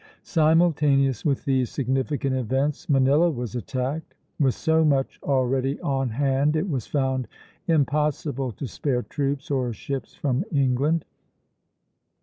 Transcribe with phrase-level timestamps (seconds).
[0.23, 4.15] Simultaneous with these significant events, Manila was attacked.
[4.39, 7.27] With so much already on hand, it was found
[7.67, 11.05] impossible to spare troops or ships from England.